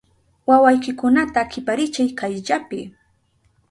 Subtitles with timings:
[0.47, 2.79] ¡Wawaykikunata kiparichiy kayllapi!